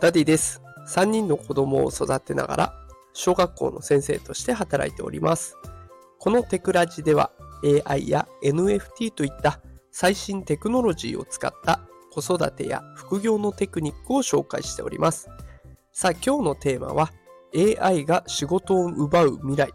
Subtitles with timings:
[0.00, 0.62] ダディです。
[0.88, 2.74] 3人の子供を育てながら、
[3.12, 5.58] 小学校の先生として働いております。
[6.18, 7.32] このテクラジでは
[7.84, 9.60] AI や NFT といった
[9.90, 15.28] 最新テクノロジーを使った子育てや副業のテクニックを紹介しております。
[15.92, 17.10] さあ今日のテーマは
[17.54, 19.70] AI が仕事を奪う未来、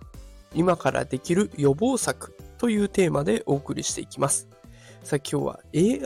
[0.55, 4.47] 今からできる予防策というテーマでお送りしていきます。
[5.05, 5.59] さあ今日は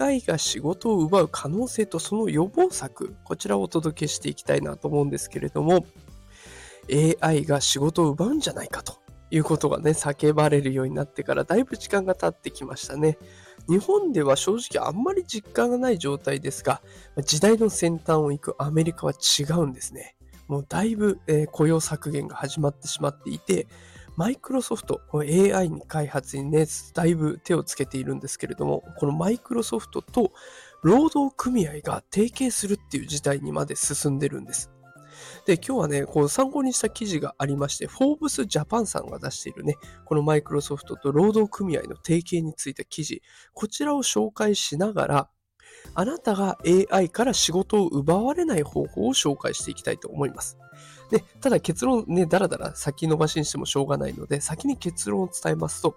[0.05, 5.85] AI が仕事を奪う可能性とその予防策、こちらをお届けしていきたいなと思うんですけれども、
[7.21, 8.98] AI が仕事を奪うんじゃないかと
[9.31, 13.17] いうことがね、叫ばれるようになってからだいぶ時間が経ってきましたね。
[13.70, 16.81] 日本では正直あんまり実感がない状態ですが、
[17.23, 20.18] 時代の先端を行くアメリカは違うんですね。
[20.49, 23.68] もうだいぶ、え、雇用削減が始まってしまっていて、
[24.20, 30.34] マイクロソフト、AI に開発にね、だいぶ手をつけているんですけれども、このマイクロソフトと
[30.84, 34.71] 労働組合が提携するっていう事態にまで進んでるんです。
[35.46, 43.21] で、今日はね、こう参考にした記事がありまして、フォーブスジャパンさんが出しているね、このマイクロソフトと労働組合の提携についた記事、
[43.54, 45.30] こちらを紹介しながら、
[45.93, 46.58] あなたが
[46.91, 50.58] AI から仕事を奪われない方法を紹介していきたいと思います。
[51.10, 55.96] で、ただ結論ね、だらだら先延ばしにしてもしょうがないので、先に結論を伝えますと、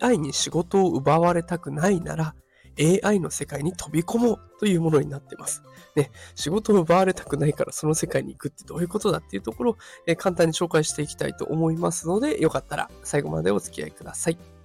[0.00, 2.34] AI に仕事を奪われたくないなら、
[2.78, 5.62] AI の世界に飛び込もうというものになってます。
[5.94, 14.55] ね、仕事を奪われたくないからその世界に行くってどういうことだっていうところを、え簡単に紹介していきたいと思いますので、よかったら最後までお付き合いください。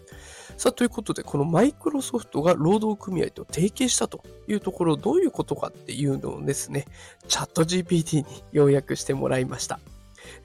[0.61, 6.85] さあ、ということで、このマイクロソフトが労働組合と提携したというところ、どういうことかっていうのをですね、
[7.27, 9.79] チャット GPT に要約してもらいました。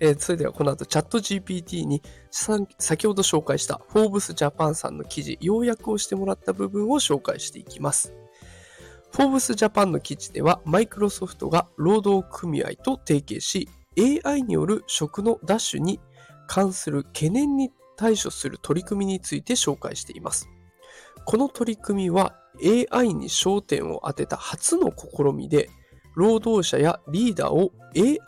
[0.01, 2.01] えー、それではこの後チャット GPT に
[2.31, 8.15] 先ほど紹介したフォーブスジャパンさんの記事、要約をしてもらった部分を紹介していきます。
[9.13, 13.69] フォーブスジャパンの記事では、マイクロソフトが労働組合と提携し、
[14.25, 16.01] AI による職のダッシュに
[16.47, 20.49] 関する懸念に対処する取り組みについて紹介しています。
[21.25, 22.37] この取り組みは
[22.91, 25.69] AI に焦点を当てた初の試みで、
[26.15, 27.73] 労働者やリーダーを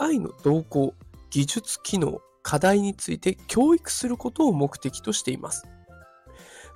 [0.00, 0.94] AI の動向、
[1.30, 5.66] 技術機能、課題について教育することを目的としています。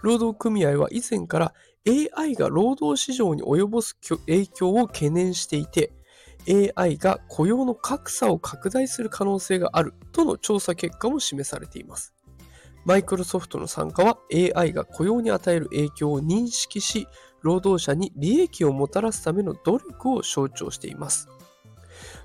[0.03, 1.55] 労働組合は以前から
[1.87, 5.93] AI が労働市場に及ぼす影響を懸念していて、
[6.77, 12.13] AI が雇用の格差を拡大する可能性があるとの調査結果も示されています。
[12.85, 17.07] マイクロソフトの参加は AI が雇用に与える影響を認識し、
[17.43, 21.29] 労働者に利益をもたらすための努力を象徴しています。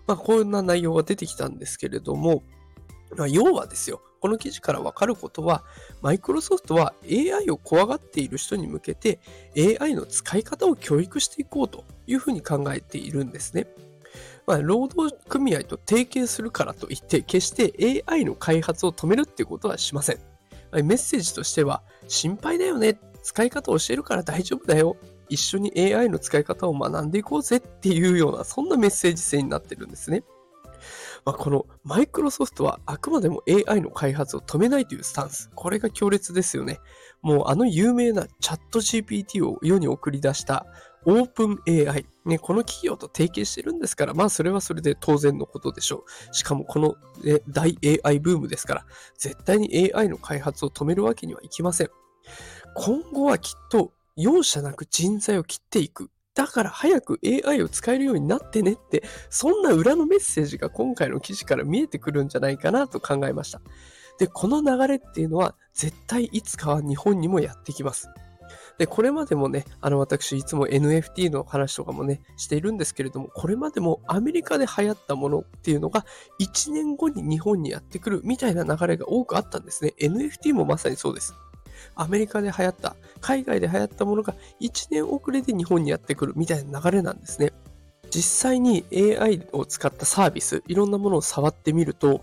[0.07, 2.43] まあ、こんな内容が出てきたんですけれども、
[3.15, 5.63] まあ、要はですよ、この記事からわかることは、
[6.01, 9.19] マイクロソフトは AI を怖がっている人に向けて
[9.79, 13.67] AI の使い方を教育していこうというふうに考えているんですね。
[14.45, 20.36] まあ、労働組合と提携するからといって、決して AI の開発を止めるっていうことはしません。
[20.71, 22.99] メッセージとしては、心配だよね。
[23.23, 24.97] 使い方を教えるから大丈夫だよ。
[25.29, 30.23] 一緒に AI の使い方を学んでいこうぜっていうような、そんなメッセージ性になってるんですね。
[31.25, 35.49] まあ、このマイクロソフトはあくまでも AI の開発を止めないというスタンス。
[35.55, 36.79] これが強烈ですよね。
[37.21, 40.65] もうあの有名なチャット GPT を世に送り出した
[41.09, 42.05] オープン AI。
[42.25, 46.35] ね、この企業と提携してるんですから、まあそれはそれで当然のことでしょう。
[46.35, 48.85] しかもこの、ね、大 AI ブームですから、
[49.17, 51.89] 絶対に AI の開発を止めるわけにはいきません。
[52.75, 56.09] 今後はきっと容赦なく人材を切っていく。
[56.35, 63.61] だから早く AI を使えるようになってねって、そんな裏のメッセージが今回の記事から見えてくるんじゃないかなと考えました。
[64.19, 68.09] で、この流れっていうのは絶対いつかは日本にもやってきます。
[68.77, 76.05] で、これまでもね、あの私いつも NFT の話とかもね、しているんですけれども、これまでもアメリカで流行ったものっていうのが
[76.39, 79.93] 1年後に日本にやってくるみたいな流れが多くあったんですね。
[79.99, 81.33] NFT もまさにそうです。
[81.95, 87.53] アメリカで流行った、海外で流行ったものが1年遅れで日本にやってくるみたいな流れなんですね。
[88.09, 92.21] 実際に AI を使ったサービス、いろんなものを触ってみると、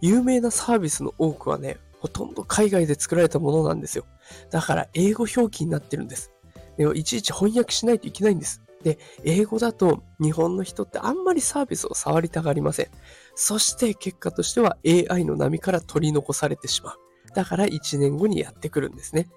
[0.00, 4.04] 有名なサービスの多くはね、ほとんど海外で作られたものなんですよ。
[4.50, 6.32] だから英語表記になってるんです。
[6.76, 8.60] でいちいち翻訳しないといけないんです。
[8.82, 12.88] で、英語だと日本の人ってあんまりサービスを触りたがりません。
[13.34, 16.98] そして結果としては AI の波から取り残されてしまう。
[17.34, 19.30] だから1年後にやってくるんですね。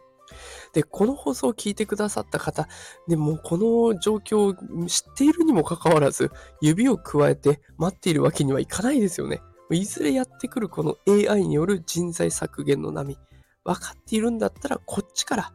[0.74, 2.68] で、この放送を聞いてくださった方、
[3.08, 9.40] でもこの状況を知っているにもかかわらず、指をくわえて待っているわけにはいかないですよね。
[9.76, 13.18] いずれやってくるこの AI による人材削減の波、
[13.64, 15.54] 分かっているんだったらこっちから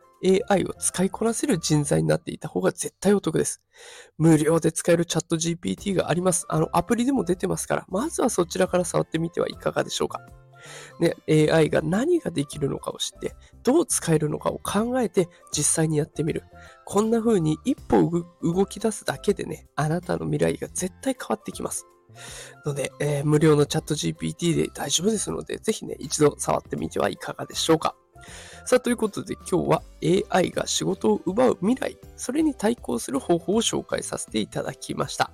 [0.50, 3.60] AI を使いこなせる人材になっていた方が絶対お得です。
[4.18, 6.46] 無料で使えるチャット GPT があります。
[6.48, 10.20] あの、アプリでも出てますから、まずはそちらから触ってみてはいかがでしょうか。
[11.28, 16.44] AI が何ができるのかを知って、どう使えるのかを考えて実際にやってみる。
[16.84, 21.86] こんな風に一歩動き出すだけでね、あなたの未来が絶対変わってきます。
[22.64, 27.94] ので、えー、無料のチャット GPT で大丈夫ですので、ぜひね、一度触ってみてはいかがでしょうか。
[28.64, 29.82] さあ、ということで今日は
[30.30, 35.32] AI が仕事を奪う未来、それに対抗する方法を紹介させていただきました。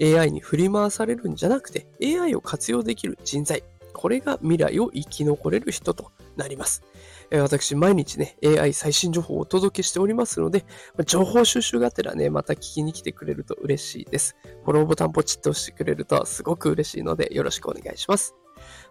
[0.00, 6.82] AI に振り回されるんじゃなくて AI を活用できる人材、これが未来を生き残れる人となります。
[7.30, 10.64] 私、毎日ね、AI 最新情報をお届けしておりますので、
[11.04, 14.36] 情報収集がてらね、また聞きに来てくれると嬉しいです。
[14.64, 18.34] フォローボタンポチッと押してくれるとすごく嬉しいので、よろしくお願いします。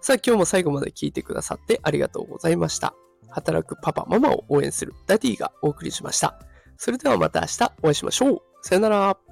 [0.01, 2.93] さあ、今日も最後まで聞いてくださってありがとうございました。
[3.29, 6.39] 働くパパ、ママを応援するダディがお送りしました。
[6.77, 8.41] それではまた明日お会いしましょう。
[8.61, 9.24] さよなら。